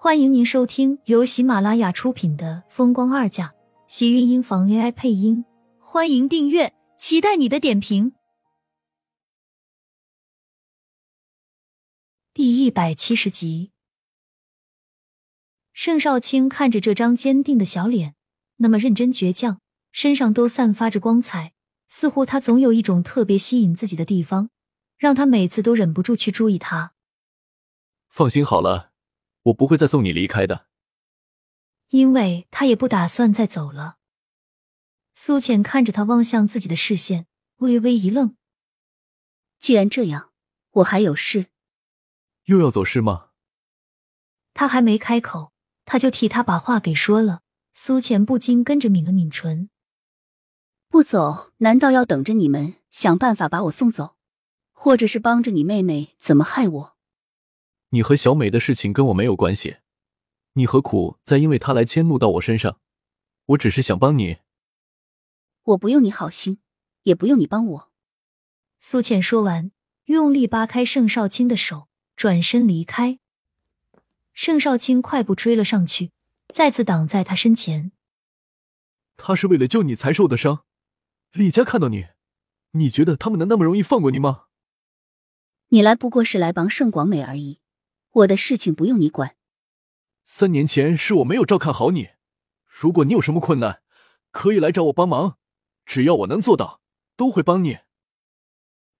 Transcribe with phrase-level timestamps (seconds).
[0.00, 3.48] 欢迎您收听由喜马拉雅出品的《风光二嫁》，
[3.88, 5.44] 喜运音房 AI 配音。
[5.80, 8.12] 欢迎订阅，期待你的点评。
[12.32, 13.72] 第一百七十集，
[15.72, 18.14] 盛少卿看着这张坚定的小脸，
[18.58, 19.60] 那么认真倔强，
[19.90, 21.54] 身上都散发着光彩，
[21.88, 24.50] 似乎他总有一种特别吸引自己的地方，
[24.96, 26.92] 让他每次都忍不住去注意他。
[28.08, 28.87] 放心好了。
[29.48, 30.66] 我不会再送你离开的，
[31.88, 33.98] 因为他也不打算再走了。
[35.14, 38.36] 苏浅看着他望向自己的视线，微微一愣。
[39.58, 40.32] 既然这样，
[40.70, 41.46] 我还有事，
[42.44, 43.30] 又要走是吗？
[44.54, 45.52] 他还没开口，
[45.84, 47.42] 他就替他把话给说了。
[47.72, 49.70] 苏浅不禁跟着抿了抿唇。
[50.88, 54.16] 不走，难道要等着你们想办法把我送走，
[54.72, 56.97] 或者是帮着你妹妹怎么害我？
[57.90, 59.78] 你和小美的事情跟我没有关系，
[60.52, 62.80] 你何苦再因为她来迁怒到我身上？
[63.46, 64.38] 我只是想帮你。
[65.62, 66.60] 我不用你好心，
[67.04, 67.90] 也不用你帮我。
[68.78, 69.72] 苏浅说完，
[70.04, 73.18] 用力扒开盛少卿的手，转身离开。
[74.34, 76.12] 盛少卿快步追了上去，
[76.48, 77.92] 再次挡在他身前。
[79.16, 80.64] 他是为了救你才受的伤，
[81.32, 82.08] 李家看到你，
[82.72, 84.44] 你觉得他们能那么容易放过你吗？
[85.70, 87.60] 你来不过是来帮盛广美而已。
[88.10, 89.36] 我的事情不用你管。
[90.24, 92.10] 三年前是我没有照看好你，
[92.66, 93.82] 如果你有什么困难，
[94.30, 95.38] 可以来找我帮忙，
[95.86, 96.80] 只要我能做到，
[97.16, 97.78] 都会帮你。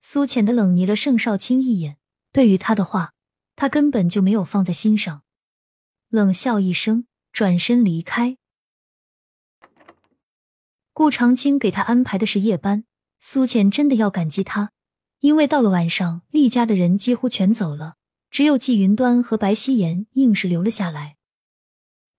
[0.00, 1.98] 苏浅的冷睨了盛少卿一眼，
[2.32, 3.12] 对于他的话，
[3.54, 5.22] 他根本就没有放在心上，
[6.08, 8.38] 冷笑一声，转身离开。
[10.94, 12.84] 顾长青给他安排的是夜班，
[13.18, 14.72] 苏浅真的要感激他，
[15.20, 17.96] 因为到了晚上，厉家的人几乎全走了。
[18.30, 21.16] 只有季云端和白希言硬是留了下来。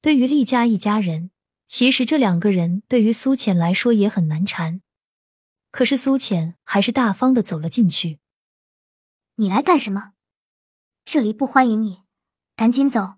[0.00, 1.30] 对于厉家一家人，
[1.66, 4.82] 其实这两个人对于苏浅来说也很难缠。
[5.70, 8.18] 可是苏浅还是大方的走了进去。
[9.36, 10.12] 你来干什么？
[11.04, 12.02] 这里不欢迎你，
[12.54, 13.14] 赶紧走！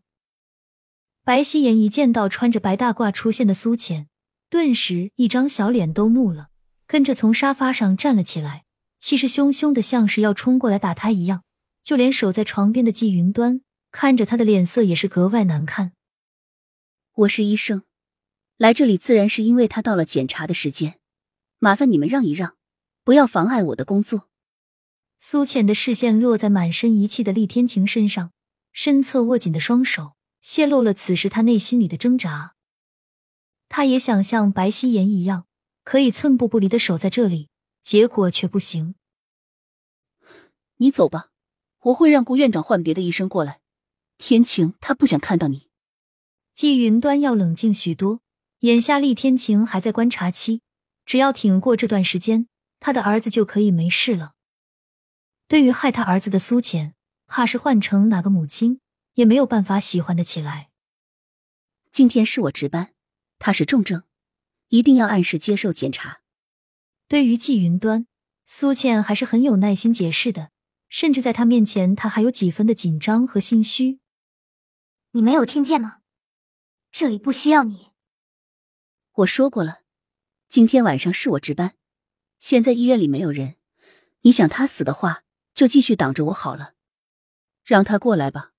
[1.24, 4.08] 白希言一见到穿着白大褂出现的苏浅，
[4.48, 6.50] 顿时一张小脸都怒了，
[6.86, 8.64] 跟着从沙发上站了起来，
[8.98, 11.42] 气势汹汹的，像是要冲过来打他一样。
[11.84, 13.60] 就连守在床边的季云端
[13.92, 15.92] 看着他的脸色也是格外难看。
[17.12, 17.82] 我是医生，
[18.56, 20.98] 来这里自然是因为他到了检查的时间，
[21.58, 22.56] 麻烦你们让一让，
[23.04, 24.30] 不要妨碍我的工作。
[25.18, 28.32] 苏浅的视线落在满身遗气的厉天晴身上，
[28.72, 32.54] 身侧握紧的双手泄露了此时他内心里的挣扎。
[33.68, 35.46] 他也想像白希言一样，
[35.84, 37.50] 可以寸步不离的守在这里，
[37.82, 38.94] 结果却不行。
[40.78, 41.32] 你走吧。
[41.84, 43.60] 我会让顾院长换别的医生过来。
[44.16, 45.68] 天晴，他不想看到你。
[46.54, 48.20] 季云端要冷静许多。
[48.60, 50.62] 眼下厉天晴还在观察期，
[51.04, 52.48] 只要挺过这段时间，
[52.80, 54.32] 他的儿子就可以没事了。
[55.46, 56.94] 对于害他儿子的苏浅，
[57.26, 58.80] 怕是换成哪个母亲
[59.14, 60.70] 也没有办法喜欢的起来。
[61.92, 62.94] 今天是我值班，
[63.38, 64.04] 他是重症，
[64.68, 66.22] 一定要按时接受检查。
[67.06, 68.06] 对于季云端，
[68.46, 70.52] 苏倩还是很有耐心解释的。
[70.94, 73.98] 甚至在他面前，他还有几分的紧张和心虚。
[75.10, 76.02] 你没有听见吗？
[76.92, 77.90] 这里不需要你。
[79.14, 79.80] 我说过了，
[80.48, 81.74] 今天晚上是我值班。
[82.38, 83.56] 现在医院里没有人，
[84.20, 86.74] 你想他死的话，就继续挡着我好了。
[87.64, 88.52] 让他过来吧。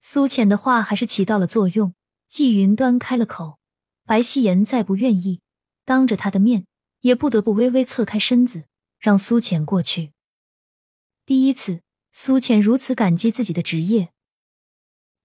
[0.00, 1.94] 苏浅的话还是起到了作用。
[2.26, 3.60] 季云端开了口，
[4.04, 5.42] 白希言再不愿意，
[5.84, 6.66] 当着他的面，
[7.02, 8.64] 也不得不微微侧开身子，
[8.98, 10.10] 让苏浅过去。
[11.26, 11.82] 第一次，
[12.12, 14.12] 苏浅如此感激自己的职业。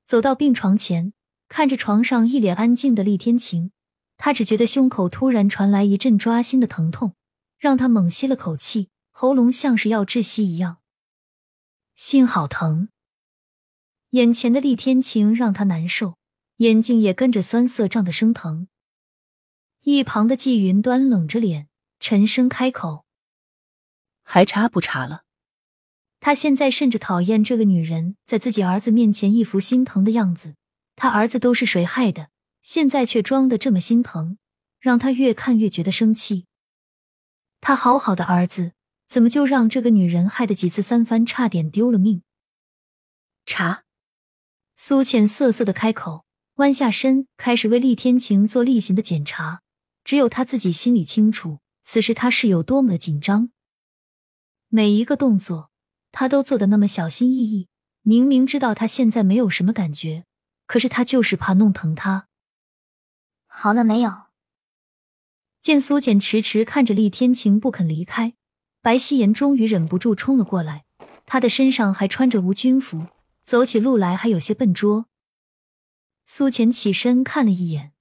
[0.04, 1.14] 走到病床前，
[1.48, 3.72] 看着床上一脸安静的厉天晴，
[4.18, 7.14] 他只觉得胸口突然传来一阵抓心的疼痛，
[7.60, 10.80] 让他猛吸了口气，喉咙像是要窒息一样。
[11.94, 12.90] 心好疼。
[14.10, 16.18] 眼前的厉天晴让他难受，
[16.58, 18.68] 眼睛也跟着酸涩胀得生疼。
[19.82, 23.06] 一旁的季云端冷着脸，沉声开口
[24.26, 25.26] ：“还查不查了？”
[26.22, 30.56] 他现在甚至讨厌这个女人在自己儿子面前一副心疼的样子。
[30.96, 32.30] 他儿子都是谁害的？
[32.62, 34.38] 现在却装的这么心疼，
[34.80, 36.46] 让他越看越觉得生气。
[37.60, 38.74] 他好好的儿子，
[39.08, 42.22] 怎么就让这个女人害得几次三番，差点丢了命？
[43.48, 43.84] 查。
[44.76, 46.26] 苏浅瑟瑟的开口，
[46.58, 49.62] 弯下身开始为厉天晴做例行的检查。
[50.04, 53.50] 只有他自己心里清楚，此时他是有多么的紧张，
[54.70, 55.71] 每一个动作。
[56.12, 57.68] 他都做的那么小心翼翼，
[58.02, 60.26] 明明知道他现在没有什么感觉，
[60.68, 62.28] 可是他就是怕弄疼他。
[63.48, 64.28] 好了没有？
[65.60, 68.34] 见苏浅迟迟看着厉天晴不肯离开，
[68.82, 70.86] 白希言终于忍不住冲了过来。
[71.26, 73.08] 他的身上还穿着无菌服，
[73.44, 75.06] 走起路来还有些笨拙。
[76.26, 77.94] 苏浅起身看了一眼，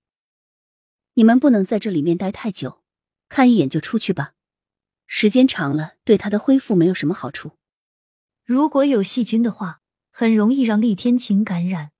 [1.14, 2.82] 你们不能在这里面待太久，
[3.28, 4.32] 看一眼就出去吧。
[5.06, 7.52] 时间长了，对他的恢复没有什么好处。
[8.50, 9.80] 如果有细菌的话，
[10.10, 11.92] 很容易让厉天晴感染。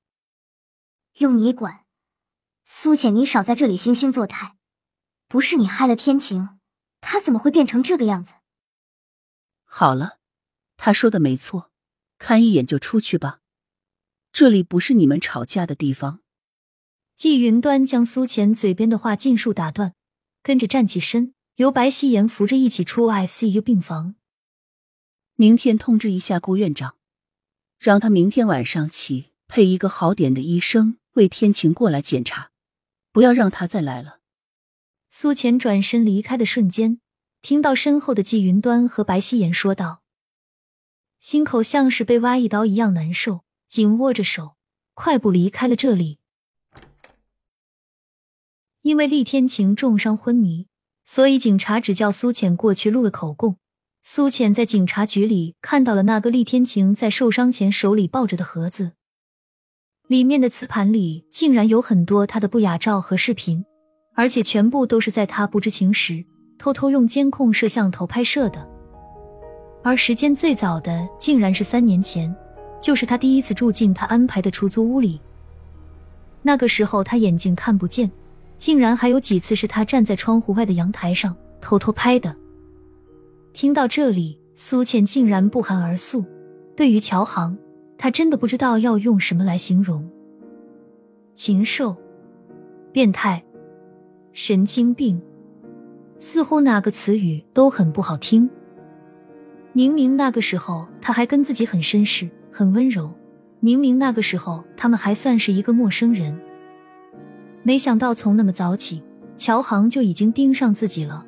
[1.19, 1.85] 用你管？
[2.64, 4.56] 苏浅，你少在这里惺惺作态。
[5.29, 6.58] 不是你害了天晴，
[7.00, 8.32] 他怎么会变成这个样子？
[9.64, 10.19] 好了，
[10.76, 11.70] 他说的没错，
[12.19, 13.38] 看一眼就出去吧。
[14.32, 16.19] 这里不是你们吵架的地方。
[17.14, 19.94] 季云端将苏浅嘴边的话尽数打断，
[20.43, 21.32] 跟着站起身。
[21.55, 24.17] 由白希言扶着一起出 ICU 病房。
[25.41, 26.97] 明天通知一下顾院长，
[27.79, 32.51] 让他明天晚上起配一个好点的医生为天晴过来检查，
[33.11, 34.21] 不要让他再来了。
[35.09, 37.01] 苏浅转身离开的瞬间，
[37.41, 40.03] 听到身后的季云端和白希言说道，
[41.19, 44.57] 心口像是被挖一刀一样难受，紧握着手，
[44.93, 46.19] 快步离开了这里。
[48.83, 50.67] 因为厉天晴重伤昏迷。
[51.03, 53.57] 所以警察只叫苏浅过去录了口供。
[54.02, 58.93] 苏浅在警察局里看到了那个厉天晴在受伤前手里抱着的盒子，
[60.06, 63.62] 里面的磁盘里竟然有很多他的不雅照和视频，
[64.14, 66.25] 而且全部都是在他不知情时
[66.58, 68.67] 偷偷用监控摄像头拍摄的。
[69.82, 72.35] 而时间最早的竟然是三年前，
[72.81, 75.20] 就是他第一次住进他安排的出租屋里。
[76.41, 78.11] 那个时候他眼睛看不见。
[78.56, 82.37] 竟然还有几次是他站在窗户外的阳台上偷偷拍的。
[83.52, 86.25] 听到这里，苏倩竟然不寒而栗。
[86.76, 87.58] 对于乔航，
[87.99, 90.08] 她真的不知道要用什么来形容：
[91.35, 91.97] 禽兽、
[92.93, 93.43] 变态、
[94.32, 95.20] 神经病，
[96.17, 98.49] 似乎哪个词语都很不好听。
[99.73, 103.12] 明明那个时候他还跟自己很绅士、很温柔，
[103.58, 106.41] 明明那个时候他们还算是一个陌生人。
[107.62, 109.02] 没想到从那么早起，
[109.37, 111.26] 乔航就已经盯上自己了。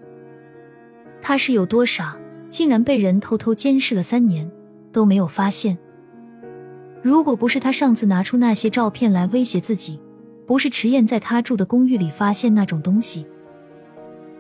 [1.23, 2.17] 他是有多傻，
[2.51, 4.51] 竟然被人偷偷监视了三年
[4.93, 5.79] 都没有发现？
[7.01, 10.01] 如果不是他上次拿出那些照片来威胁自己，
[10.47, 13.25] 不是迟燕在他住的公寓里发现那种东西，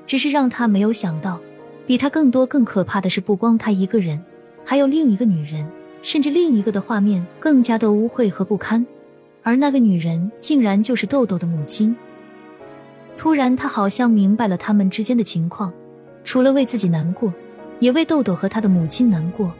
[0.06, 1.40] 只是让他没有想到，
[1.86, 4.20] 比他更多更可怕的是，不光他一个人，
[4.64, 5.66] 还有另一个女人，
[6.02, 8.84] 甚至另一个的画面更加的污秽和不堪。
[9.44, 11.94] 而那个女人竟然就是豆豆的母亲。
[13.16, 15.72] 突然，他好像明白了他们之间的情况，
[16.32, 17.30] 除了为自己难过，
[17.78, 19.52] 也为豆豆和他的母亲难过。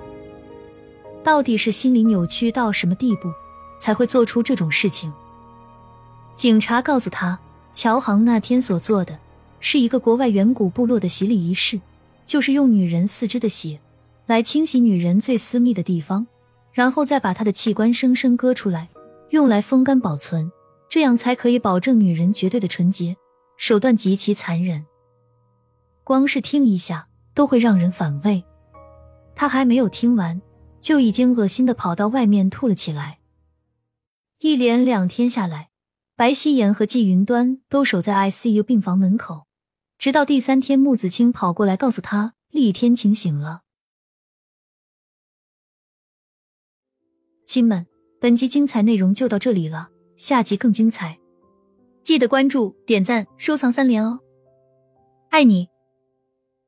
[1.23, 3.31] 到底是心理扭曲到什么地步，
[3.79, 5.13] 才会做出这种事情？
[6.35, 7.39] 警察告诉他，
[7.75, 9.19] 乔航那天所做的
[9.61, 11.79] 是一个国外远古部落的洗礼仪式，
[12.25, 13.79] 就是用女人四肢的血
[14.25, 16.27] 来清洗女人最私密的地方，
[16.73, 18.89] 然后再把她的器官生生割出来。
[19.29, 20.51] 用来风干保存，
[20.89, 23.15] 这样才可以保证女人绝对的纯洁。
[23.59, 24.87] 手段极其残忍，
[26.05, 28.45] 光是听一下都会让人反胃。
[29.35, 30.41] 他还没有听完，
[30.81, 33.21] 就已经恶心的跑到外面吐了起来。
[34.41, 35.71] 一连两天下来，
[36.17, 39.47] 白希言和季云端都守在 ICU 病房门口，
[39.99, 43.63] 直到第三天，穆子清跑过来告诉他，厉天晴醒了。
[47.47, 47.87] 亲们。
[48.21, 51.19] 本集精彩内容就到这里了，下集更精彩，
[52.05, 54.21] 记得关注、点赞、收藏三连哦，
[55.31, 55.72] 爱你。